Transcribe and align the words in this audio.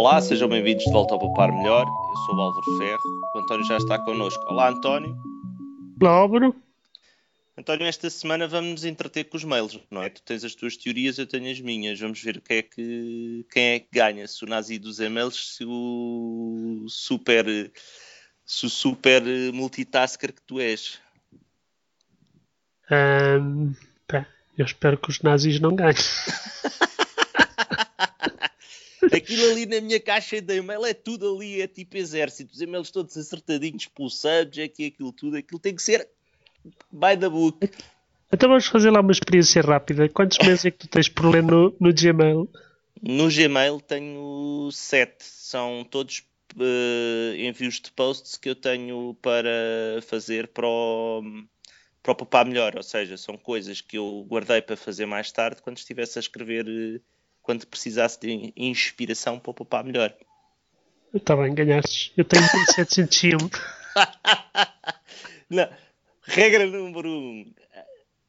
Olá, 0.00 0.18
sejam 0.18 0.48
bem-vindos 0.48 0.82
de 0.82 0.92
volta 0.92 1.12
ao 1.12 1.20
Poupar 1.20 1.52
Melhor. 1.52 1.86
Eu 1.86 2.16
sou 2.24 2.34
o 2.34 2.40
Álvaro 2.40 2.78
Ferro. 2.78 3.20
O 3.34 3.38
António 3.38 3.66
já 3.66 3.76
está 3.76 3.98
connosco. 3.98 4.42
Olá, 4.48 4.70
António. 4.70 5.14
Olá, 6.00 6.12
Álvaro. 6.12 6.56
António, 7.54 7.86
esta 7.86 8.08
semana 8.08 8.48
vamos 8.48 8.70
nos 8.70 8.84
entreter 8.86 9.24
com 9.24 9.36
os 9.36 9.44
mails, 9.44 9.78
não 9.90 10.02
é? 10.02 10.08
Tu 10.08 10.22
tens 10.22 10.42
as 10.42 10.54
tuas 10.54 10.74
teorias, 10.78 11.18
eu 11.18 11.26
tenho 11.26 11.52
as 11.52 11.60
minhas. 11.60 12.00
Vamos 12.00 12.18
ver 12.22 12.40
quem 12.40 12.56
é 12.56 12.62
que, 12.62 13.46
quem 13.52 13.62
é 13.62 13.78
que 13.78 13.88
ganha, 13.92 14.26
se 14.26 14.42
o 14.42 14.48
nazi 14.48 14.78
dos 14.78 15.00
e-mails, 15.00 15.56
se 15.56 15.66
o 15.66 16.86
super, 16.88 17.44
se 18.46 18.64
o 18.64 18.70
super 18.70 19.22
multitasker 19.52 20.32
que 20.32 20.42
tu 20.46 20.58
és. 20.58 20.98
Um, 22.90 23.74
pá, 24.08 24.26
eu 24.56 24.64
espero 24.64 24.96
que 24.96 25.10
os 25.10 25.20
nazis 25.20 25.60
não 25.60 25.76
ganhem. 25.76 25.94
Aquilo 29.12 29.50
ali 29.50 29.66
na 29.66 29.80
minha 29.80 30.00
caixa 30.00 30.40
de 30.40 30.56
e-mail 30.56 30.84
é 30.84 30.94
tudo 30.94 31.34
ali, 31.34 31.60
é 31.60 31.66
tipo 31.66 31.96
exército, 31.96 32.52
os 32.54 32.60
e-mails 32.60 32.90
todos 32.90 33.16
acertadinhos 33.16 33.86
pelo 33.86 34.08
subject 34.08 34.82
e 34.82 34.86
aquilo 34.86 35.12
tudo, 35.12 35.36
aquilo 35.36 35.58
tem 35.58 35.74
que 35.74 35.82
ser 35.82 36.08
by 36.92 37.16
the 37.18 37.28
book. 37.28 37.68
Então 38.32 38.48
vamos 38.48 38.66
fazer 38.66 38.90
lá 38.90 39.00
uma 39.00 39.10
experiência 39.10 39.60
rápida. 39.60 40.08
Quantos 40.08 40.38
meses 40.38 40.64
é 40.64 40.70
que 40.70 40.78
tu 40.78 40.88
tens 40.88 41.08
por 41.08 41.26
ler 41.26 41.42
no, 41.42 41.74
no 41.80 41.92
Gmail? 41.92 42.48
No 43.02 43.28
Gmail 43.28 43.80
tenho 43.80 44.68
sete, 44.72 45.24
são 45.24 45.84
todos 45.90 46.22
uh, 46.56 47.34
envios 47.36 47.80
de 47.80 47.90
posts 47.90 48.36
que 48.36 48.48
eu 48.48 48.54
tenho 48.54 49.16
para 49.20 50.00
fazer 50.02 50.48
para 50.48 50.68
o, 50.68 51.22
para 52.02 52.12
o 52.12 52.14
Papá 52.14 52.44
Melhor, 52.44 52.76
ou 52.76 52.82
seja, 52.82 53.16
são 53.16 53.36
coisas 53.36 53.80
que 53.80 53.98
eu 53.98 54.24
guardei 54.28 54.62
para 54.62 54.76
fazer 54.76 55.06
mais 55.06 55.32
tarde 55.32 55.62
quando 55.62 55.78
estivesse 55.78 56.18
a 56.18 56.20
escrever. 56.20 56.66
Uh, 56.68 57.00
quando 57.50 57.66
precisasse 57.66 58.20
de 58.20 58.52
inspiração 58.56 59.40
para 59.40 59.52
poupar 59.52 59.82
melhor. 59.82 60.14
Está 61.12 61.34
bem, 61.34 61.52
ganhastes. 61.52 62.12
Eu 62.16 62.24
tenho 62.24 62.42
1701. 62.42 63.38
não. 65.50 65.68
Regra 66.22 66.64
número 66.64 67.08
1. 67.08 67.12
Um. 67.12 67.52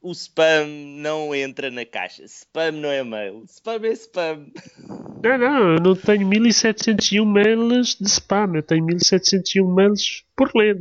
O 0.02 0.12
spam 0.14 0.66
não 0.98 1.36
entra 1.36 1.70
na 1.70 1.86
caixa. 1.86 2.24
Spam 2.24 2.72
não 2.72 2.90
é 2.90 3.04
mail. 3.04 3.46
Spam 3.48 3.80
é 3.84 3.92
spam. 3.92 4.48
Não, 5.24 5.38
não, 5.38 5.74
eu 5.74 5.80
não 5.80 5.96
tenho 5.96 6.28
1701 6.28 7.24
mails 7.24 7.94
de 7.94 8.08
spam. 8.08 8.56
Eu 8.56 8.64
tenho 8.64 8.84
1701 8.84 9.72
mails 9.72 10.26
por 10.36 10.50
ler. 10.56 10.80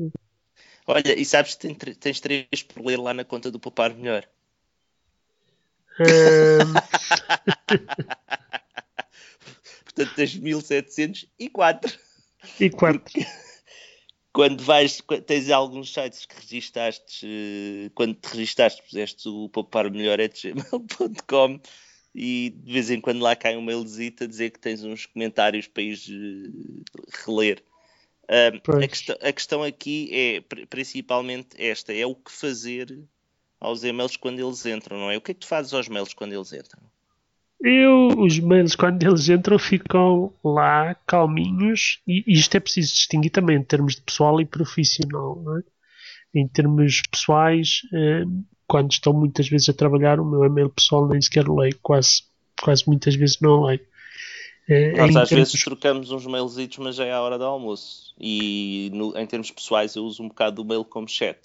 Olha, 0.87 1.21
e 1.21 1.27
sabes 1.27 1.57
que 1.57 1.95
tens 1.95 2.21
três 2.21 2.63
por 2.63 2.87
ler 2.87 2.99
lá 2.99 3.13
na 3.13 3.23
conta 3.23 3.51
do 3.51 3.61
Poupar 3.61 3.95
Melhor? 3.95 4.27
Portanto, 10.01 10.17
tens 10.17 10.35
1704. 10.35 11.99
E 12.59 12.71
4. 12.71 13.03
quando 14.33 14.65
vais, 14.65 15.03
tens 15.27 15.51
alguns 15.51 15.93
sites 15.93 16.25
que 16.25 16.37
registaste, 16.41 17.27
eh, 17.27 17.91
quando 17.95 18.15
te 18.15 18.29
registaste, 18.29 18.83
puseste 18.83 19.29
o 19.29 19.51
poupar 19.51 19.91
melhor 19.91 20.19
gmail.com 20.19 21.61
e 22.15 22.51
de 22.57 22.73
vez 22.73 22.91
em 22.91 23.01
quando 23.01 23.21
lá 23.21 23.37
cai 23.37 23.57
um 23.57 23.61
mailzito 23.61 24.25
a 24.25 24.27
dizer 24.27 24.51
que 24.51 24.59
tens 24.59 24.83
uns 24.83 25.05
comentários 25.05 25.67
para 25.67 25.83
ir 25.83 25.99
eh, 26.09 26.83
reler. 27.27 27.63
a, 28.85 28.89
questão, 28.89 29.17
a 29.21 29.33
questão 29.33 29.63
aqui 29.63 30.09
é 30.13 30.41
principalmente 30.67 31.63
esta: 31.63 31.93
é 31.93 32.07
o 32.07 32.15
que 32.15 32.33
fazer 32.33 32.99
aos 33.61 33.85
e-mails 33.85 34.17
quando 34.17 34.39
eles 34.39 34.65
entram, 34.65 34.99
não 34.99 35.11
é? 35.11 35.19
O 35.19 35.21
que 35.21 35.33
é 35.33 35.35
que 35.35 35.41
tu 35.41 35.47
fazes 35.47 35.75
aos 35.75 35.89
mails 35.89 36.15
quando 36.15 36.33
eles 36.33 36.53
entram? 36.55 36.90
Eu, 37.63 38.09
os 38.19 38.39
mails, 38.39 38.75
quando 38.75 39.03
eles 39.03 39.29
entram, 39.29 39.59
ficam 39.59 40.33
lá 40.43 40.95
calminhos 41.07 42.01
e 42.09 42.25
isto 42.27 42.57
é 42.57 42.61
preciso 42.61 42.95
distinguir 42.95 43.31
também 43.31 43.59
em 43.59 43.63
termos 43.63 43.97
de 43.97 44.01
pessoal 44.01 44.41
e 44.41 44.47
profissional. 44.47 45.43
É? 45.59 46.41
Em 46.41 46.49
termos 46.49 47.03
pessoais, 47.11 47.83
eh, 47.93 48.25
quando 48.67 48.93
estou 48.93 49.13
muitas 49.13 49.49
vezes 49.49 49.69
a 49.69 49.75
trabalhar, 49.75 50.21
o 50.21 50.25
meu 50.25 50.45
e-mail 50.45 50.71
pessoal 50.71 51.07
nem 51.07 51.21
sequer 51.21 51.47
leio, 51.49 51.77
quase, 51.83 52.23
quase 52.63 52.85
muitas 52.87 53.15
vezes 53.15 53.39
não 53.41 53.65
leio. 53.65 53.81
Eh, 54.67 54.93
Nós 54.97 55.17
às 55.17 55.29
termos... 55.29 55.51
vezes 55.51 55.65
trocamos 55.65 56.11
uns 56.11 56.25
mailzitos, 56.25 56.79
mas 56.79 56.97
já 56.97 57.05
é 57.05 57.13
a 57.13 57.21
hora 57.21 57.37
do 57.37 57.45
almoço. 57.45 58.15
E 58.19 58.91
no, 58.95 59.19
em 59.19 59.27
termos 59.27 59.51
pessoais, 59.51 59.97
eu 59.97 60.05
uso 60.05 60.23
um 60.23 60.29
bocado 60.29 60.63
do 60.63 60.65
mail 60.65 60.85
como 60.85 61.09
chat 61.09 61.39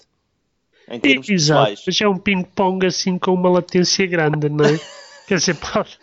em 0.88 1.00
termos 1.00 1.28
Exato, 1.28 1.60
pessoais. 1.60 1.82
mas 1.86 2.00
é 2.00 2.08
um 2.08 2.16
ping-pong 2.16 2.86
assim 2.86 3.18
com 3.18 3.34
uma 3.34 3.50
latência 3.50 4.06
grande, 4.06 4.48
não 4.48 4.64
é? 4.64 4.78
Quer 5.26 5.38
dizer, 5.38 5.54
pode, 5.56 5.98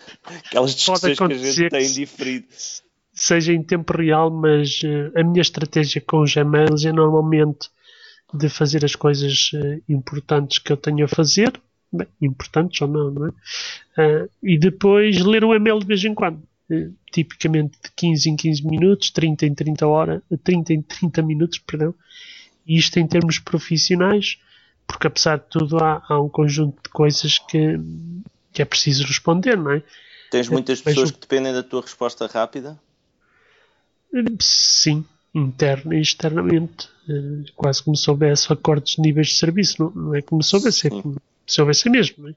Aquelas 0.46 0.76
discussões 0.76 1.18
pode 1.18 1.34
acontecer 1.36 1.70
que 1.70 1.76
a 1.76 1.80
gente 1.80 1.94
tem 1.94 2.06
diferido. 2.06 2.48
Seja 3.14 3.54
em 3.54 3.64
tempo 3.64 3.96
real, 3.96 4.32
mas 4.32 4.82
uh, 4.84 5.20
a 5.20 5.24
minha 5.24 5.42
estratégia 5.42 6.02
com 6.02 6.22
os 6.22 6.36
e-mails 6.36 6.84
é 6.84 6.92
normalmente 6.92 7.70
de 8.34 8.50
fazer 8.50 8.84
as 8.84 8.96
coisas 8.96 9.52
uh, 9.54 9.82
importantes 9.88 10.60
que 10.60 10.72
eu 10.72 10.78
tenho 10.78 11.06
a 11.06 11.08
fazer, 11.08 11.54
bem, 11.92 12.08
importantes 12.22 12.82
ou 12.82 12.88
não, 12.88 13.12
não 13.12 13.28
é? 13.28 13.30
Uh, 13.30 14.30
e 14.42 14.58
depois 14.58 15.20
ler 15.20 15.44
o 15.44 15.54
e-mail 15.54 15.80
de 15.80 15.86
vez 15.86 16.04
em 16.04 16.14
quando. 16.14 16.42
tipicamente 17.12 17.78
de 17.84 17.92
15 17.96 18.30
em 18.30 18.36
15 18.36 18.68
minutos, 18.68 19.12
30 19.12 19.46
em 19.46 19.54
30 19.54 19.88
horas, 19.88 20.22
30 20.44 20.74
em 20.74 20.82
30 20.82 21.22
minutos, 21.22 21.60
perdão. 21.60 21.94
E 22.66 22.78
isto 22.78 22.98
em 22.98 23.06
termos 23.06 23.38
profissionais 23.38 24.38
porque 24.88 25.08
apesar 25.08 25.38
de 25.38 25.46
tudo 25.50 25.78
há, 25.84 26.04
há 26.08 26.22
um 26.22 26.30
conjunto 26.30 26.82
de 26.84 26.90
coisas 26.90 27.40
que, 27.40 27.80
que 28.53 28.62
é 28.62 28.66
preciso 28.66 29.06
responder, 29.06 29.58
não 29.58 29.72
é? 29.72 29.84
Tens 30.31 30.47
muitas 30.47 30.80
é, 30.80 30.84
pessoas 30.84 31.12
que 31.12 31.19
dependem 31.19 31.52
da 31.52 31.64
tua 31.64 31.81
resposta 31.81 32.28
rápida? 32.28 32.80
Sim, 34.40 35.03
interna 35.34 35.96
e 35.96 36.02
externamente. 36.02 36.90
Eh, 37.09 37.52
quase 37.56 37.84
como 37.84 37.97
se 37.97 38.09
houvesse 38.09 38.52
acordos 38.53 38.96
de 38.96 39.02
níveis 39.02 39.28
de 39.28 39.36
serviço, 39.36 39.84
não, 39.84 39.90
não 39.92 40.16
é 40.16 40.22
como 40.22 40.44
se 40.44 40.56
houvesse, 40.56 40.88
é 40.88 40.90
como 40.90 41.18
se 41.46 41.62
houvesse 41.62 41.90
mesmo. 41.90 42.30
É? 42.30 42.34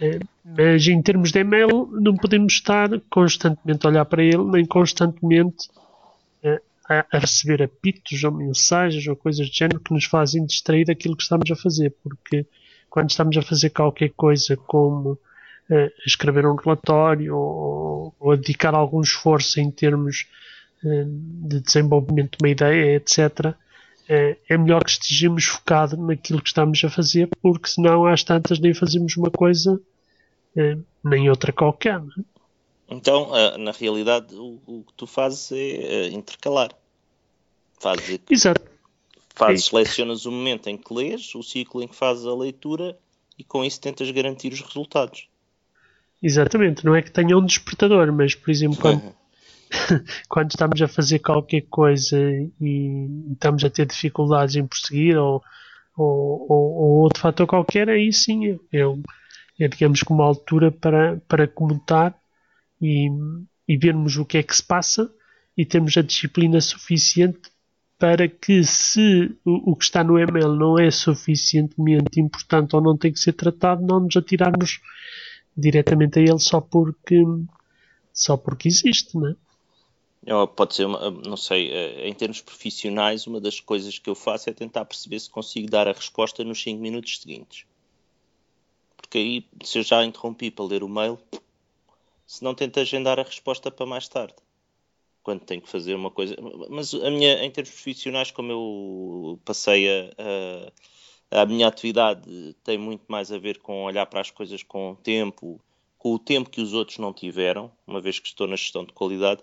Eh, 0.00 0.20
mas 0.44 0.86
em 0.86 1.02
termos 1.02 1.32
de 1.32 1.40
e-mail, 1.40 1.88
não 1.92 2.16
podemos 2.16 2.54
estar 2.54 2.88
constantemente 3.10 3.86
a 3.86 3.90
olhar 3.90 4.04
para 4.04 4.22
ele, 4.22 4.44
nem 4.44 4.64
constantemente 4.64 5.68
a, 6.88 7.06
a, 7.12 7.18
receber 7.18 7.62
apitos 7.62 8.22
ou 8.24 8.32
mensagens 8.32 9.06
ou 9.06 9.16
coisas 9.16 9.48
do 9.48 9.54
género 9.54 9.80
que 9.80 9.92
nos 9.92 10.04
fazem 10.04 10.44
distrair 10.44 10.84
daquilo 10.84 11.16
que 11.16 11.22
estamos 11.22 11.50
a 11.50 11.56
fazer, 11.56 11.94
porque 12.02 12.46
quando 12.94 13.10
estamos 13.10 13.36
a 13.36 13.42
fazer 13.42 13.70
qualquer 13.70 14.10
coisa 14.10 14.56
como 14.56 15.14
uh, 15.68 15.90
escrever 16.06 16.46
um 16.46 16.54
relatório 16.54 17.36
ou, 17.36 18.14
ou, 18.20 18.30
a 18.30 18.36
dedicar 18.36 18.72
algum 18.72 19.00
esforço 19.00 19.58
em 19.58 19.68
termos 19.68 20.28
uh, 20.84 21.48
de 21.48 21.58
desenvolvimento 21.58 22.38
de 22.38 22.44
uma 22.44 22.50
ideia, 22.50 22.94
etc., 22.94 23.46
uh, 23.46 23.54
é 24.48 24.56
melhor 24.56 24.84
que 24.84 24.92
estejamos 24.92 25.44
focados 25.44 25.98
naquilo 25.98 26.40
que 26.40 26.46
estamos 26.46 26.84
a 26.84 26.88
fazer, 26.88 27.28
porque 27.42 27.68
senão 27.68 28.06
às 28.06 28.22
tantas 28.22 28.60
nem 28.60 28.72
fazemos 28.72 29.16
uma 29.16 29.28
coisa 29.28 29.80
nem 31.02 31.28
outra 31.28 31.52
qualquer. 31.52 31.96
É? 31.96 32.22
Então, 32.88 33.36
eh, 33.36 33.58
na 33.58 33.72
realidade, 33.72 34.32
o, 34.36 34.84
que 34.86 34.92
tu 34.96 35.04
fazes 35.04 35.50
é 35.50 35.56
eh, 35.56 36.08
intercalar. 36.10 36.70
Fazes, 37.80 38.20
Exato. 38.30 38.73
Fazes, 39.34 39.66
selecionas 39.66 40.26
o 40.26 40.30
momento 40.30 40.68
em 40.68 40.76
que 40.76 40.94
lês, 40.94 41.34
o 41.34 41.42
ciclo 41.42 41.82
em 41.82 41.88
que 41.88 41.96
fazes 41.96 42.24
a 42.24 42.34
leitura 42.34 42.96
e 43.36 43.42
com 43.42 43.64
isso 43.64 43.80
tentas 43.80 44.10
garantir 44.10 44.52
os 44.52 44.60
resultados. 44.60 45.28
Exatamente, 46.22 46.84
não 46.84 46.94
é 46.94 47.02
que 47.02 47.10
tenha 47.10 47.36
um 47.36 47.44
despertador, 47.44 48.12
mas 48.12 48.34
por 48.34 48.50
exemplo, 48.50 48.78
quando, 48.78 49.14
quando 50.28 50.50
estamos 50.50 50.80
a 50.80 50.88
fazer 50.88 51.18
qualquer 51.18 51.62
coisa 51.62 52.16
e 52.60 53.08
estamos 53.32 53.64
a 53.64 53.70
ter 53.70 53.86
dificuldades 53.86 54.54
em 54.54 54.66
prosseguir 54.66 55.18
ou, 55.18 55.42
ou, 55.96 56.46
ou, 56.48 56.72
ou 56.72 56.90
outro 57.02 57.20
fator 57.20 57.46
qualquer, 57.46 57.90
aí 57.90 58.12
sim 58.12 58.52
é, 58.72 58.78
é, 58.78 58.84
é 59.58 59.68
digamos 59.68 60.02
como 60.02 60.22
uma 60.22 60.28
altura 60.28 60.70
para, 60.70 61.20
para 61.28 61.48
comentar 61.48 62.16
e, 62.80 63.08
e 63.66 63.76
vermos 63.76 64.16
o 64.16 64.24
que 64.24 64.38
é 64.38 64.42
que 64.44 64.54
se 64.54 64.62
passa 64.62 65.12
e 65.56 65.66
termos 65.66 65.96
a 65.96 66.02
disciplina 66.02 66.60
suficiente 66.60 67.50
para 67.98 68.28
que 68.28 68.62
se 68.64 69.36
o, 69.44 69.74
que 69.76 69.84
está 69.84 70.02
no 70.02 70.18
e-mail 70.18 70.54
não 70.54 70.78
é 70.78 70.90
suficientemente 70.90 72.20
importante 72.20 72.74
ou 72.74 72.82
não 72.82 72.96
tem 72.96 73.12
que 73.12 73.20
ser 73.20 73.32
tratado, 73.32 73.86
não 73.86 74.00
nos 74.00 74.16
atirarmos 74.16 74.80
diretamente 75.56 76.18
a 76.18 76.22
ele 76.22 76.38
só 76.38 76.60
porque 76.60 77.22
só 78.12 78.36
porque 78.36 78.68
existe, 78.68 79.16
não 79.16 79.28
é? 79.28 79.36
Pode 80.56 80.74
ser, 80.74 80.86
uma, 80.86 81.10
não 81.10 81.36
sei, 81.36 81.70
eh, 81.70 82.08
em 82.08 82.14
termos 82.14 82.40
profissionais, 82.40 83.26
uma 83.26 83.40
das 83.40 83.60
coisas 83.60 83.98
que 83.98 84.08
eu 84.08 84.14
faço 84.14 84.48
é 84.48 84.54
tentar 84.54 84.84
perceber 84.86 85.20
se 85.20 85.28
consigo 85.28 85.68
dar 85.68 85.86
a 85.86 85.92
resposta 85.92 86.42
nos 86.42 86.62
5 86.62 86.80
minutos 86.80 87.20
seguintes. 87.20 87.66
Porque 88.96 89.18
aí, 89.18 89.46
se 89.62 89.78
eu 89.78 89.82
já 89.82 90.02
interrompi 90.02 90.50
para 90.50 90.64
ler 90.64 90.82
o 90.82 90.88
mail, 90.88 91.18
se 92.26 92.42
não 92.42 92.54
tento 92.54 92.80
agendar 92.80 93.18
a 93.20 93.22
resposta 93.22 93.70
para 93.70 93.84
mais 93.84 94.08
tarde. 94.08 94.34
Quando 95.24 95.40
tenho 95.40 95.62
que 95.62 95.70
fazer 95.70 95.94
uma 95.94 96.10
coisa. 96.10 96.36
Mas 96.68 96.92
a 96.94 97.10
minha, 97.10 97.42
em 97.42 97.50
termos 97.50 97.72
profissionais, 97.72 98.30
como 98.30 98.52
eu 98.52 99.40
passei 99.42 99.88
a, 99.88 100.10
a, 101.32 101.42
a 101.42 101.46
minha 101.46 101.66
atividade 101.66 102.54
tem 102.62 102.76
muito 102.78 103.04
mais 103.08 103.32
a 103.32 103.38
ver 103.38 103.58
com 103.58 103.84
olhar 103.84 104.04
para 104.04 104.20
as 104.20 104.30
coisas 104.30 104.62
com 104.62 104.92
o 104.92 104.96
tempo, 104.96 105.58
com 105.96 106.12
o 106.12 106.18
tempo 106.18 106.50
que 106.50 106.60
os 106.60 106.74
outros 106.74 106.98
não 106.98 107.10
tiveram, 107.12 107.72
uma 107.86 108.02
vez 108.02 108.18
que 108.18 108.28
estou 108.28 108.46
na 108.46 108.54
gestão 108.54 108.84
de 108.84 108.92
qualidade. 108.92 109.42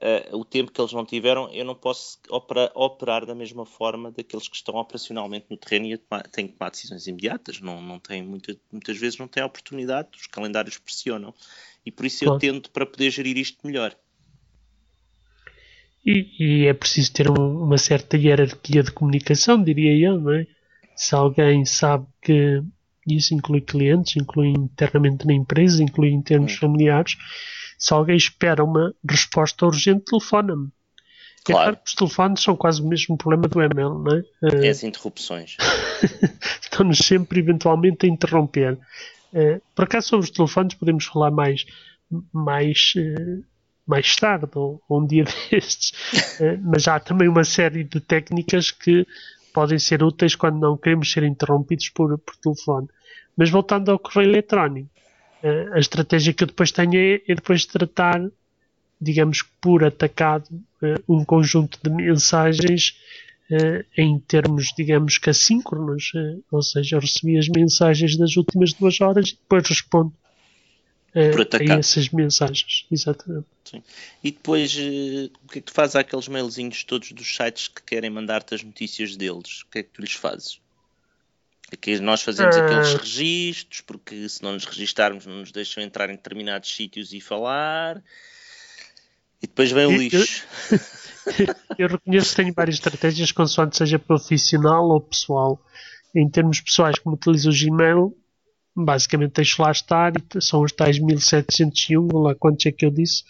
uh, 0.00 0.36
o 0.36 0.44
tempo 0.46 0.72
que 0.72 0.80
eles 0.80 0.92
não 0.94 1.04
tiveram, 1.04 1.52
eu 1.52 1.64
não 1.64 1.74
posso 1.74 2.18
opera, 2.30 2.72
operar 2.74 3.26
da 3.26 3.34
mesma 3.34 3.66
forma 3.66 4.10
daqueles 4.10 4.48
que 4.48 4.56
estão 4.56 4.76
operacionalmente 4.76 5.46
no 5.50 5.58
terreno 5.58 5.86
e 5.86 5.98
têm 6.32 6.46
que 6.46 6.54
tomar 6.54 6.70
decisões 6.70 7.06
imediatas. 7.06 7.60
Não, 7.60 7.82
não 7.82 7.98
têm 7.98 8.22
muita, 8.22 8.56
muitas 8.72 8.96
vezes 8.96 9.18
não 9.18 9.28
têm 9.28 9.42
oportunidade, 9.42 10.08
os 10.16 10.26
calendários 10.26 10.78
pressionam. 10.78 11.34
E 11.84 11.92
por 11.92 12.06
isso 12.06 12.24
claro. 12.24 12.36
eu 12.36 12.38
tento 12.38 12.70
para 12.70 12.86
poder 12.86 13.10
gerir 13.10 13.36
isto 13.36 13.66
melhor. 13.66 13.94
E, 16.08 16.26
e 16.38 16.66
é 16.66 16.72
preciso 16.72 17.12
ter 17.12 17.30
um, 17.30 17.64
uma 17.64 17.76
certa 17.76 18.16
hierarquia 18.16 18.82
de 18.82 18.90
comunicação, 18.90 19.62
diria 19.62 19.94
eu, 20.08 20.18
não 20.18 20.32
é? 20.32 20.46
Se 20.96 21.14
alguém 21.14 21.66
sabe 21.66 22.06
que 22.22 22.62
isso 23.06 23.34
inclui 23.34 23.60
clientes, 23.60 24.16
inclui 24.16 24.48
internamente 24.48 25.26
na 25.26 25.34
empresa, 25.34 25.82
inclui 25.82 26.08
em 26.08 26.22
termos 26.22 26.54
hum. 26.54 26.60
familiares, 26.60 27.14
se 27.78 27.92
alguém 27.92 28.16
espera 28.16 28.64
uma 28.64 28.94
resposta 29.08 29.66
urgente, 29.66 30.06
telefona-me. 30.06 30.70
Claro. 31.44 31.60
É 31.60 31.64
claro 31.64 31.76
que 31.76 31.88
os 31.90 31.94
telefones 31.94 32.42
são 32.42 32.56
quase 32.56 32.80
o 32.80 32.88
mesmo 32.88 33.18
problema 33.18 33.46
do 33.46 33.60
ML, 33.60 34.02
não 34.02 34.16
é? 34.16 34.64
É 34.64 34.68
as 34.70 34.82
interrupções. 34.82 35.58
Estão-nos 36.62 36.98
sempre 36.98 37.40
eventualmente 37.40 38.06
a 38.06 38.08
interromper. 38.08 38.78
Uh, 39.32 39.60
por 39.74 39.84
acaso 39.84 40.08
sobre 40.08 40.24
os 40.24 40.30
telefones 40.30 40.74
podemos 40.74 41.04
falar 41.04 41.30
mais, 41.30 41.66
mais, 42.32 42.94
uh, 42.96 43.44
mais 43.88 44.14
tarde 44.14 44.46
ou, 44.54 44.80
ou 44.86 45.00
um 45.00 45.06
dia 45.06 45.24
destes, 45.50 45.90
uh, 46.40 46.60
mas 46.62 46.86
há 46.86 47.00
também 47.00 47.26
uma 47.26 47.44
série 47.44 47.82
de 47.82 48.00
técnicas 48.00 48.70
que 48.70 49.06
podem 49.52 49.78
ser 49.78 50.02
úteis 50.02 50.34
quando 50.34 50.60
não 50.60 50.76
queremos 50.76 51.10
ser 51.10 51.22
interrompidos 51.22 51.88
por, 51.88 52.16
por 52.18 52.36
telefone. 52.36 52.86
Mas 53.36 53.50
voltando 53.50 53.90
ao 53.90 53.98
correio 53.98 54.30
eletrónico, 54.30 54.90
uh, 55.42 55.74
a 55.74 55.78
estratégia 55.78 56.34
que 56.34 56.44
eu 56.44 56.46
depois 56.46 56.70
tenho 56.70 56.94
é, 56.94 57.22
é 57.26 57.34
depois 57.34 57.64
tratar, 57.64 58.20
digamos, 59.00 59.42
por 59.60 59.82
atacado 59.82 60.48
uh, 60.82 61.02
um 61.08 61.24
conjunto 61.24 61.78
de 61.82 61.90
mensagens 61.90 62.94
uh, 63.50 63.84
em 63.96 64.18
termos, 64.18 64.72
digamos, 64.76 65.16
que 65.16 65.30
assíncronos, 65.30 66.12
ou 66.52 66.62
seja, 66.62 66.96
eu 66.96 67.00
recebi 67.00 67.38
as 67.38 67.48
mensagens 67.48 68.18
das 68.18 68.36
últimas 68.36 68.74
duas 68.74 69.00
horas 69.00 69.30
e 69.30 69.36
depois 69.36 69.66
respondo 69.66 70.12
a 71.14 71.78
essas 71.78 72.10
mensagens. 72.10 72.86
Exatamente. 72.90 73.46
Sim. 73.64 73.82
E 74.22 74.30
depois, 74.30 74.74
o 74.74 75.48
que 75.48 75.58
é 75.58 75.60
que 75.60 75.60
tu 75.62 75.72
fazes 75.72 75.96
àqueles 75.96 76.28
mailzinhos 76.28 76.84
todos 76.84 77.12
dos 77.12 77.34
sites 77.34 77.68
que 77.68 77.82
querem 77.82 78.10
mandar-te 78.10 78.54
as 78.54 78.62
notícias 78.62 79.16
deles? 79.16 79.62
O 79.62 79.70
que 79.70 79.78
é 79.80 79.82
que 79.82 79.90
tu 79.90 80.00
lhes 80.00 80.12
fazes? 80.12 80.60
Aqui 81.70 81.98
nós 82.00 82.22
fazemos 82.22 82.56
ah. 82.56 82.64
aqueles 82.64 82.94
registros, 82.94 83.82
porque 83.82 84.28
se 84.28 84.42
não 84.42 84.52
nos 84.52 84.64
registarmos 84.64 85.26
não 85.26 85.40
nos 85.40 85.52
deixam 85.52 85.82
entrar 85.82 86.08
em 86.08 86.16
determinados 86.16 86.74
sítios 86.74 87.12
e 87.12 87.20
falar. 87.20 88.02
E 89.42 89.46
depois 89.46 89.70
vem 89.70 89.86
o 89.86 89.96
lixo. 89.96 90.46
Eu, 91.38 91.54
eu 91.86 91.88
reconheço 91.88 92.30
que 92.30 92.36
tenho 92.36 92.54
várias 92.54 92.76
estratégias, 92.76 93.32
consoante 93.32 93.76
seja 93.76 93.98
profissional 93.98 94.88
ou 94.88 95.00
pessoal. 95.00 95.62
Em 96.14 96.28
termos 96.28 96.60
pessoais, 96.60 96.98
como 96.98 97.16
utilizo 97.16 97.50
o 97.50 97.52
Gmail, 97.52 98.16
basicamente 98.84 99.32
deixo 99.32 99.62
lá 99.62 99.70
estar 99.70 100.12
e 100.16 100.40
são 100.40 100.62
os 100.62 100.72
tais 100.72 100.98
1701, 100.98 102.06
lá 102.16 102.34
quantos 102.34 102.66
é 102.66 102.72
que 102.72 102.86
eu 102.86 102.90
disse? 102.90 103.24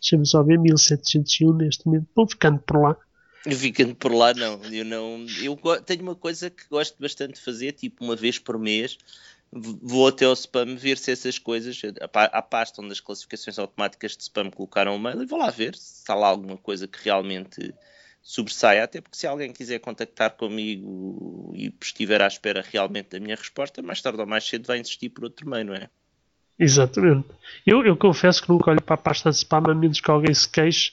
Deixa-me 0.00 0.26
só 0.26 0.42
ver, 0.42 0.58
1701 0.58 1.52
neste 1.54 1.86
momento. 1.86 2.06
Vou 2.14 2.28
ficando 2.28 2.58
por 2.60 2.80
lá. 2.80 2.96
Ficando 3.42 3.94
por 3.94 4.12
lá, 4.12 4.34
não. 4.34 4.62
Eu 4.64 4.84
não. 4.84 5.26
Eu 5.42 5.56
tenho 5.82 6.02
uma 6.02 6.14
coisa 6.14 6.50
que 6.50 6.68
gosto 6.70 6.96
bastante 7.00 7.34
de 7.34 7.40
fazer, 7.40 7.72
tipo 7.72 8.04
uma 8.04 8.16
vez 8.16 8.38
por 8.38 8.58
mês. 8.58 8.98
Vou 9.50 10.06
até 10.06 10.26
ao 10.26 10.34
spam 10.34 10.76
ver 10.76 10.98
se 10.98 11.10
essas 11.10 11.38
coisas, 11.38 11.80
a 12.12 12.42
pasta 12.42 12.82
onde 12.82 12.92
as 12.92 13.00
classificações 13.00 13.58
automáticas 13.58 14.16
de 14.16 14.24
spam 14.24 14.50
colocaram 14.50 14.94
o 14.94 14.98
mail, 14.98 15.22
e 15.22 15.26
vou 15.26 15.38
lá 15.38 15.50
ver 15.50 15.74
se 15.74 16.02
há 16.06 16.14
lá 16.14 16.28
alguma 16.28 16.58
coisa 16.58 16.86
que 16.86 17.02
realmente 17.02 17.72
sobressaia. 18.22 18.84
Até 18.84 19.00
porque 19.00 19.16
se 19.16 19.26
alguém 19.26 19.52
quiser 19.52 19.78
contactar 19.78 20.30
comigo 20.32 21.52
e 21.54 21.72
estiver 21.80 22.20
à 22.20 22.26
espera 22.26 22.64
realmente 22.66 23.10
da 23.10 23.20
minha 23.20 23.36
resposta, 23.36 23.82
mais 23.82 24.00
tarde 24.02 24.20
ou 24.20 24.26
mais 24.26 24.44
cedo 24.44 24.66
vai 24.66 24.78
insistir 24.78 25.08
por 25.08 25.24
outro 25.24 25.48
meio, 25.48 25.64
não 25.64 25.74
é? 25.74 25.88
Exatamente. 26.58 27.28
Eu, 27.64 27.84
eu 27.84 27.96
confesso 27.96 28.42
que 28.42 28.48
nunca 28.48 28.70
olho 28.70 28.82
para 28.82 28.94
a 28.94 28.98
pasta 28.98 29.30
de 29.30 29.36
spam 29.36 29.70
a 29.70 29.74
menos 29.74 30.00
que 30.00 30.10
alguém 30.10 30.34
se 30.34 30.48
queixe 30.48 30.92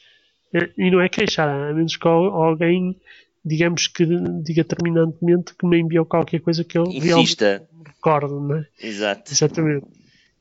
é, 0.54 0.70
e 0.78 0.92
não 0.92 1.02
é 1.02 1.10
queixar, 1.10 1.50
a 1.50 1.74
menos 1.74 1.98
que 1.98 2.08
alguém, 2.08 2.96
digamos 3.44 3.88
que 3.88 4.06
diga 4.44 4.64
terminantemente 4.64 5.56
que 5.56 5.66
me 5.66 5.80
enviou 5.80 6.06
qualquer 6.06 6.40
coisa 6.40 6.64
que 6.64 6.78
eu 6.78 6.86
Insista. 6.86 7.68
recordo, 7.86 8.40
não 8.40 8.58
é? 8.58 8.68
Exato. 8.80 9.34
Exatamente. 9.34 9.88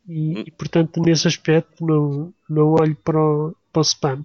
E, 0.06 0.38
hum. 0.38 0.44
e, 0.46 0.50
portanto, 0.50 1.00
nesse 1.00 1.26
aspecto, 1.26 1.84
não, 1.84 2.32
não 2.48 2.74
olho 2.74 2.96
para 2.96 3.18
o, 3.18 3.56
para 3.72 3.80
o 3.80 3.82
spam. 3.82 4.24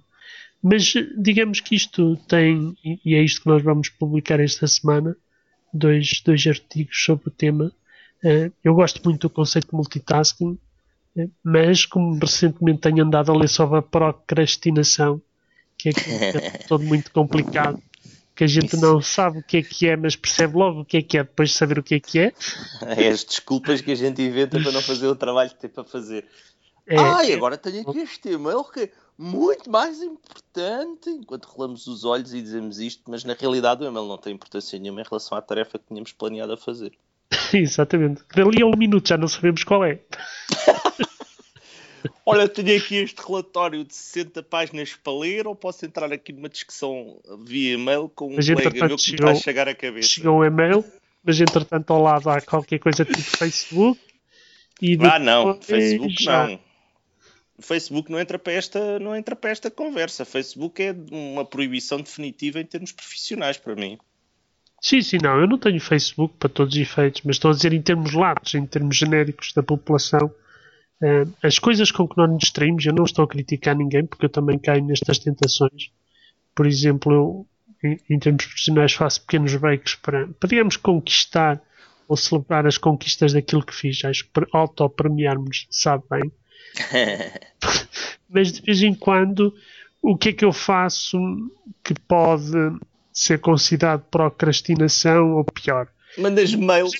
Mas 0.62 0.92
digamos 1.16 1.60
que 1.60 1.74
isto 1.74 2.16
tem, 2.28 2.76
e 2.84 3.14
é 3.14 3.22
isto 3.22 3.42
que 3.42 3.48
nós 3.48 3.62
vamos 3.62 3.88
publicar 3.88 4.40
esta 4.40 4.66
semana, 4.66 5.16
dois, 5.72 6.20
dois 6.24 6.46
artigos 6.46 7.02
sobre 7.02 7.28
o 7.28 7.30
tema. 7.30 7.72
Uh, 8.22 8.52
eu 8.62 8.74
gosto 8.74 9.02
muito 9.02 9.22
do 9.22 9.30
conceito 9.30 9.68
de 9.68 9.74
multitasking, 9.74 10.58
uh, 11.16 11.30
mas 11.42 11.86
como 11.86 12.18
recentemente 12.18 12.80
tenho 12.80 13.04
andado 13.04 13.32
a 13.32 13.36
ler 13.36 13.48
sobre 13.48 13.78
a 13.78 13.82
procrastinação, 13.82 15.22
que 15.78 15.88
é, 15.88 15.92
é 15.92 16.50
todo 16.68 16.84
muito 16.84 17.10
complicado, 17.10 17.82
que 18.36 18.44
a 18.44 18.46
gente 18.46 18.74
Isso. 18.74 18.80
não 18.80 19.00
sabe 19.00 19.38
o 19.38 19.42
que 19.42 19.58
é 19.58 19.62
que 19.62 19.86
é, 19.86 19.96
mas 19.96 20.16
percebe 20.16 20.56
logo 20.56 20.80
o 20.80 20.84
que 20.84 20.98
é 20.98 21.02
que 21.02 21.18
é 21.18 21.22
depois 21.22 21.50
de 21.50 21.56
saber 21.56 21.78
o 21.78 21.82
que 21.82 21.94
é 21.94 22.00
que 22.00 22.18
é. 22.18 22.32
É 22.82 23.08
as 23.08 23.24
desculpas 23.24 23.80
que 23.80 23.92
a 23.92 23.94
gente 23.94 24.20
inventa 24.20 24.60
para 24.60 24.72
não 24.72 24.82
fazer 24.82 25.06
o 25.06 25.16
trabalho 25.16 25.50
que 25.50 25.60
tem 25.60 25.70
para 25.70 25.84
fazer. 25.84 26.26
É, 26.90 26.98
ah, 26.98 27.24
e 27.24 27.32
agora 27.32 27.56
tenho 27.56 27.88
aqui 27.88 28.00
este 28.00 28.30
e-mail 28.30 28.64
que 28.64 28.80
é 28.80 28.90
muito 29.16 29.70
mais 29.70 30.02
importante, 30.02 31.08
enquanto 31.08 31.44
rolamos 31.44 31.86
os 31.86 32.04
olhos 32.04 32.34
e 32.34 32.42
dizemos 32.42 32.80
isto, 32.80 33.08
mas 33.08 33.22
na 33.22 33.34
realidade 33.34 33.84
o 33.84 33.86
e-mail 33.86 34.06
não 34.06 34.18
tem 34.18 34.34
importância 34.34 34.76
nenhuma 34.76 35.00
em 35.00 35.04
relação 35.08 35.38
à 35.38 35.40
tarefa 35.40 35.78
que 35.78 35.84
tínhamos 35.86 36.10
planeado 36.10 36.52
a 36.52 36.56
fazer. 36.56 36.92
Exatamente. 37.54 38.22
Dali 38.34 38.60
a 38.60 38.66
um 38.66 38.76
minuto 38.76 39.08
já 39.08 39.16
não 39.16 39.28
sabemos 39.28 39.62
qual 39.62 39.84
é. 39.84 40.00
Olha, 42.26 42.48
tenho 42.48 42.76
aqui 42.76 42.96
este 42.96 43.20
relatório 43.24 43.84
de 43.84 43.94
60 43.94 44.42
páginas 44.42 44.94
para 44.94 45.12
ler 45.16 45.46
ou 45.46 45.54
posso 45.54 45.86
entrar 45.86 46.12
aqui 46.12 46.32
numa 46.32 46.48
discussão 46.48 47.20
via 47.44 47.74
e-mail 47.74 48.08
com 48.08 48.32
um 48.32 48.36
mas, 48.36 48.48
colega 48.48 48.86
meu 48.88 48.96
que 48.96 49.02
chegou, 49.02 49.26
me 49.26 49.32
está 49.32 49.40
a 49.40 49.44
chegar 49.44 49.68
à 49.68 49.74
cabeça. 49.76 50.08
Chegou 50.08 50.40
um 50.40 50.44
e-mail, 50.44 50.84
mas 51.22 51.40
entretanto 51.40 51.92
ao 51.92 52.02
lado 52.02 52.28
há 52.30 52.40
qualquer 52.40 52.80
coisa 52.80 53.04
tipo 53.04 53.20
Facebook. 53.38 54.00
E 54.82 54.98
ah, 55.02 55.20
não, 55.20 55.60
Facebook 55.60 56.20
já... 56.20 56.48
não. 56.48 56.69
Facebook 57.60 58.10
não 58.10 58.18
entra, 58.18 58.38
para 58.38 58.52
esta, 58.52 58.98
não 58.98 59.14
entra 59.14 59.36
para 59.36 59.50
esta 59.50 59.70
conversa. 59.70 60.24
Facebook 60.24 60.82
é 60.82 60.94
uma 61.10 61.44
proibição 61.44 61.98
definitiva 61.98 62.60
em 62.60 62.64
termos 62.64 62.92
profissionais 62.92 63.56
para 63.56 63.74
mim. 63.74 63.98
Sim, 64.80 65.02
sim, 65.02 65.18
não. 65.22 65.38
Eu 65.38 65.46
não 65.46 65.58
tenho 65.58 65.78
Facebook 65.78 66.34
para 66.38 66.48
todos 66.48 66.74
os 66.74 66.80
efeitos, 66.80 67.22
mas 67.24 67.36
estou 67.36 67.50
a 67.50 67.54
dizer 67.54 67.72
em 67.72 67.82
termos 67.82 68.14
latos, 68.14 68.54
em 68.54 68.64
termos 68.66 68.96
genéricos 68.96 69.52
da 69.52 69.62
população. 69.62 70.32
Uh, 71.02 71.32
as 71.42 71.58
coisas 71.58 71.90
com 71.90 72.08
que 72.08 72.16
nós 72.16 72.30
nos 72.30 72.40
distraímos, 72.40 72.84
eu 72.84 72.94
não 72.94 73.04
estou 73.04 73.24
a 73.24 73.28
criticar 73.28 73.76
ninguém, 73.76 74.06
porque 74.06 74.24
eu 74.24 74.30
também 74.30 74.58
caio 74.58 74.82
nestas 74.84 75.18
tentações. 75.18 75.90
Por 76.54 76.66
exemplo, 76.66 77.12
eu, 77.12 77.46
em, 77.84 78.00
em 78.08 78.18
termos 78.18 78.46
profissionais, 78.46 78.92
faço 78.92 79.20
pequenos 79.22 79.54
breaks 79.56 79.94
para, 79.96 80.26
para, 80.28 80.48
digamos, 80.48 80.76
conquistar 80.76 81.60
ou 82.08 82.16
celebrar 82.16 82.66
as 82.66 82.76
conquistas 82.76 83.32
daquilo 83.34 83.64
que 83.64 83.74
fiz. 83.74 84.04
Acho 84.04 84.24
que 84.24 84.30
auto-premiarmos 84.52 85.66
sabe 85.70 86.04
bem. 86.10 86.32
Mas 88.28 88.52
de 88.52 88.62
vez 88.62 88.82
em 88.82 88.94
quando, 88.94 89.54
o 90.02 90.16
que 90.16 90.30
é 90.30 90.32
que 90.32 90.44
eu 90.44 90.52
faço 90.52 91.18
que 91.82 91.94
pode 92.08 92.52
ser 93.12 93.38
considerado 93.40 94.04
procrastinação 94.10 95.36
ou 95.36 95.44
pior? 95.44 95.88
Mandas 96.16 96.54
mails. 96.54 96.92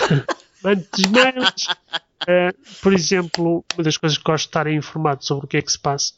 Mandas 0.62 1.06
mails. 1.10 1.66
Uh, 2.22 2.80
por 2.82 2.92
exemplo, 2.92 3.64
uma 3.74 3.84
das 3.84 3.96
coisas 3.96 4.18
que 4.18 4.24
gosto 4.24 4.44
de 4.44 4.48
estar 4.48 4.66
é 4.66 4.72
informado 4.72 5.24
sobre 5.24 5.44
o 5.44 5.48
que 5.48 5.58
é 5.58 5.62
que 5.62 5.70
se 5.70 5.78
passa. 5.78 6.14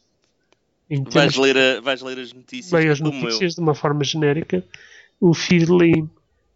Vais 1.10 1.36
ler, 1.36 1.56
a, 1.56 1.80
vais 1.80 2.00
ler 2.00 2.18
as 2.18 2.32
notícias. 2.32 2.72
Leio 2.72 2.92
as 2.92 3.00
notícias 3.00 3.54
de 3.54 3.60
uma 3.60 3.74
forma 3.74 4.02
genérica. 4.04 4.64
O 5.20 5.34
Feedly 5.34 6.08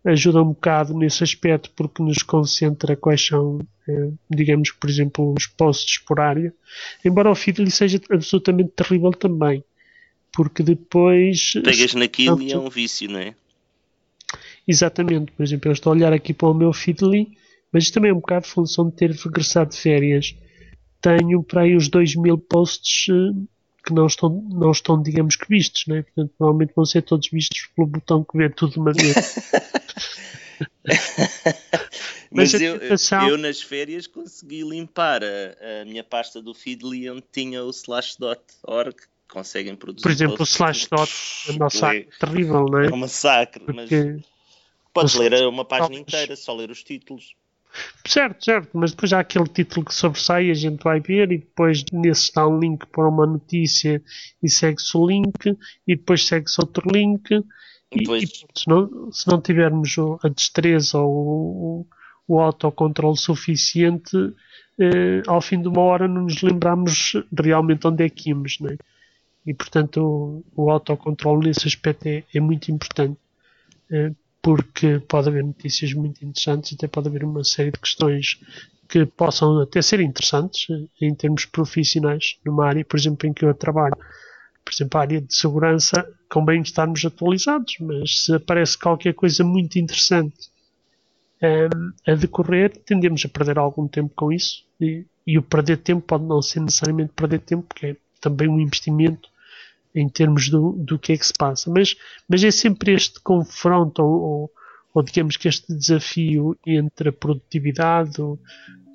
ajuda 0.05 0.43
um 0.43 0.49
bocado 0.49 0.95
nesse 0.95 1.23
aspecto 1.23 1.71
porque 1.77 2.03
nos 2.03 2.23
concentra 2.23 2.97
quais 2.97 3.25
são, 3.25 3.61
eh, 3.89 4.11
digamos, 4.29 4.71
por 4.73 4.91
exemplo, 4.91 5.33
os 5.37 5.47
posts 5.47 5.99
por 5.99 6.21
área. 6.21 6.53
Embora 7.05 7.31
o 7.31 7.35
Feedly 7.35 7.71
seja 7.71 8.01
absolutamente 8.11 8.71
terrível 8.71 9.13
também. 9.13 9.63
Porque 10.33 10.63
depois. 10.63 11.53
Pegas 11.63 11.95
naquilo 11.95 12.41
e 12.43 12.53
é 12.53 12.59
um 12.59 12.71
vício, 12.71 13.09
não 13.09 13.21
é? 13.21 13.35
Exatamente. 14.67 15.31
Por 15.33 15.43
exemplo, 15.43 15.69
eu 15.69 15.73
estou 15.73 15.93
a 15.93 15.97
olhar 15.97 16.13
aqui 16.13 16.33
para 16.33 16.49
o 16.49 16.55
meu 16.55 16.73
Feedly 16.73 17.37
mas 17.73 17.85
isto 17.85 17.95
também 17.95 18.11
é 18.11 18.15
um 18.15 18.21
bocado 18.21 18.47
função 18.47 18.91
de 18.91 18.97
ter 18.97 19.11
regressado 19.11 19.71
de 19.71 19.79
férias. 19.79 20.37
Tenho 21.01 21.43
para 21.43 21.63
aí 21.63 21.75
os 21.75 21.89
2 21.89 22.17
mil 22.17 22.37
posts 22.37 23.09
uh, 23.09 23.49
que 23.85 23.93
não 23.93 24.07
estão, 24.07 24.31
não 24.51 24.71
estão, 24.71 25.03
digamos 25.03 25.37
que 25.37 25.49
vistos, 25.49 25.87
né? 25.87 26.03
Portanto, 26.03 26.33
provavelmente 26.39 26.73
vão 26.75 26.85
ser 26.85 27.03
todos 27.03 27.29
vistos 27.31 27.69
pelo 27.75 27.87
botão 27.89 28.25
que 28.25 28.39
vê 28.39 28.49
tudo 28.49 28.73
de 28.75 28.79
uma 28.79 28.93
vez. 28.93 29.15
Mas, 32.35 32.53
Mas 32.53 32.63
eu, 32.63 32.79
tentação... 32.79 33.29
eu, 33.29 33.37
nas 33.37 33.61
férias 33.61 34.07
consegui 34.07 34.63
limpar 34.63 35.23
a, 35.23 35.83
a, 35.83 35.85
minha 35.85 36.03
pasta 36.03 36.41
do 36.41 36.55
Feedly 36.55 37.11
onde 37.11 37.25
tinha 37.31 37.63
o 37.63 37.71
slashdot.org 37.71 38.97
conseguem 39.33 39.75
produzir. 39.75 40.03
Por 40.03 40.11
exemplo, 40.11 40.37
o 40.41 40.45
Slashdot 40.45 41.11
é 41.49 41.53
um 41.53 41.59
massacre 41.59 42.09
terrível, 42.21 42.67
não 42.67 42.79
é? 42.79 42.87
É 42.87 42.91
um 42.93 42.97
massacre, 42.99 43.65
Porque 43.65 44.05
mas 44.05 44.25
podes 44.93 45.15
ler 45.15 45.47
uma 45.49 45.65
página 45.65 45.97
inteira, 45.97 46.37
só 46.37 46.55
ler 46.55 46.71
os 46.71 46.83
títulos. 46.85 47.35
Certo, 48.07 48.45
certo, 48.45 48.71
mas 48.75 48.91
depois 48.91 49.13
há 49.13 49.21
aquele 49.21 49.47
título 49.47 49.87
que 49.87 49.95
sobressai, 49.95 50.51
a 50.51 50.55
gente 50.55 50.83
vai 50.83 51.01
ver 51.01 51.33
e 51.33 51.39
depois 51.39 51.85
nesse 51.93 52.25
está 52.25 52.47
um 52.47 52.59
link 52.59 52.85
para 52.87 53.09
uma 53.09 53.27
notícia 53.27 54.03
e 54.43 54.51
segue-se 54.51 54.97
o 54.97 55.07
link 55.07 55.57
e 55.87 55.97
depois 55.97 56.27
segue-se 56.27 56.61
outro 56.61 56.91
link 56.91 57.31
e, 57.31 58.03
e 58.03 58.27
se, 58.27 58.69
não, 58.69 59.11
se 59.13 59.27
não 59.29 59.41
tivermos 59.41 59.97
a 60.23 60.29
destreza 60.29 60.99
ou 60.99 61.87
o, 62.29 62.35
o 62.35 62.41
autocontrole 62.41 63.17
suficiente, 63.17 64.17
eh, 64.79 65.23
ao 65.27 65.41
fim 65.41 65.61
de 65.61 65.69
uma 65.69 65.81
hora 65.83 66.09
não 66.09 66.23
nos 66.23 66.43
lembramos 66.43 67.13
realmente 67.39 67.87
onde 67.87 68.05
é 68.05 68.09
que 68.09 68.31
íamos, 68.31 68.59
né? 68.61 68.77
E 69.47 69.55
portanto 69.55 70.45
o, 70.55 70.65
o 70.65 70.71
autocontrole 70.71 71.49
nesse 71.49 71.67
aspecto 71.67 72.07
é, 72.07 72.25
é 72.35 72.41
muito 72.41 72.71
importante. 72.71 73.19
Eh, 73.91 74.13
porque 74.43 74.99
pode 75.09 75.29
haver 75.29 75.45
notícias 75.45 75.95
muito 75.95 76.25
interessantes, 76.25 76.75
até 76.75 76.89
pode 76.89 77.09
haver 77.09 77.25
uma 77.25 77.45
série 77.45 77.71
de 77.71 77.79
questões 77.79 78.41
que 78.89 79.07
possam 79.07 79.61
até 79.61 79.81
ser 79.81 80.01
interessantes 80.01 80.67
em 81.01 81.15
termos 81.15 81.47
profissionais, 81.47 82.39
numa 82.45 82.67
área, 82.67 82.85
por 82.85 82.99
exemplo, 82.99 83.27
em 83.27 83.33
que 83.33 83.45
eu 83.45 83.55
trabalho. 83.55 83.97
Por 84.65 84.73
exemplo, 84.73 84.99
a 84.99 85.01
área 85.01 85.21
de 85.21 85.35
segurança, 85.35 86.07
convém 86.29 86.61
estarmos 86.61 87.05
atualizados, 87.05 87.75
mas 87.81 88.25
se 88.25 88.35
aparece 88.35 88.77
qualquer 88.77 89.15
coisa 89.15 89.45
muito 89.45 89.79
interessante 89.79 90.51
um, 91.43 91.47
ehm, 91.47 91.93
a 92.07 92.15
decorrer, 92.15 92.77
tendemos 92.85 93.25
a 93.25 93.29
perder 93.29 93.59
algum 93.59 93.89
tempo 93.89 94.13
com 94.15 94.33
isso. 94.33 94.65
E, 94.81 95.07
e 95.27 95.39
o 95.39 95.43
perder 95.43 95.79
tempo 95.79 96.03
pode 96.03 96.25
não 96.25 96.43
ser 96.43 96.61
necessariamente 96.61 97.13
perder 97.15 97.41
tempo, 97.41 97.63
porque 97.69 97.87
é 97.87 97.97
também 98.21 98.49
um 98.49 98.61
investimento 98.61 99.32
em 99.95 100.09
termos 100.09 100.49
do, 100.49 100.73
do 100.73 100.99
que 100.99 101.13
é 101.13 101.17
que 101.17 101.27
se 101.27 101.33
passa. 101.33 101.71
Mas, 101.71 101.97
mas 102.29 102.43
é 102.43 102.51
sempre 102.51 102.93
este 102.93 103.21
confronto, 103.21 104.03
ou, 104.03 104.51
ou 104.95 105.03
digamos 105.03 105.37
que 105.37 105.49
este 105.49 105.75
desafio 105.75 106.57
entre 106.67 107.11
a 107.11 107.13
produtividade 107.13 108.17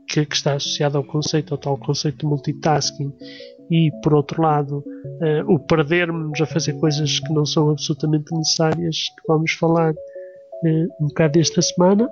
que, 0.07 0.25
que, 0.25 0.35
está 0.35 0.53
associado 0.53 0.97
ao 0.97 1.03
conceito, 1.03 1.53
ao 1.53 1.57
tal 1.57 1.77
conceito 1.77 2.19
de 2.19 2.25
multitasking, 2.25 3.13
e 3.69 3.91
por 4.01 4.13
outro 4.13 4.41
lado, 4.41 4.77
uh, 4.77 5.53
o 5.53 5.59
perdermos 5.59 6.39
a 6.39 6.45
fazer 6.45 6.73
coisas 6.79 7.19
que 7.19 7.33
não 7.33 7.45
são 7.45 7.69
absolutamente 7.69 8.33
necessárias, 8.33 8.97
que 9.09 9.27
vamos 9.27 9.51
falar 9.51 9.91
uh, 9.93 11.03
um 11.03 11.07
bocado 11.07 11.39
esta 11.39 11.61
semana. 11.61 12.09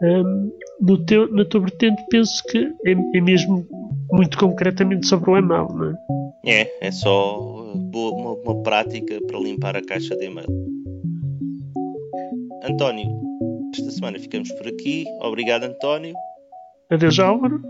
Um, 0.00 0.52
no 0.80 1.04
teu, 1.04 1.32
na 1.32 1.44
tua 1.44 1.60
vertente, 1.60 2.02
penso 2.10 2.42
que 2.48 2.58
é, 2.86 2.92
é 2.92 3.20
mesmo 3.20 3.66
muito 4.12 4.38
concretamente 4.38 5.06
sobre 5.06 5.30
o 5.30 5.36
email, 5.36 5.68
não 5.68 5.90
é? 5.90 6.62
É, 6.62 6.86
é 6.88 6.92
só 6.92 7.40
uma, 7.40 8.32
uma 8.32 8.62
prática 8.62 9.18
para 9.26 9.38
limpar 9.38 9.76
a 9.76 9.82
caixa 9.82 10.14
de 10.16 10.26
e-mail. 10.26 10.48
António, 12.64 13.08
esta 13.74 13.90
semana 13.90 14.18
ficamos 14.18 14.50
por 14.52 14.68
aqui. 14.68 15.04
Obrigado, 15.20 15.64
António. 15.64 16.14
Adeus, 16.90 17.18
Álvaro. 17.18 17.60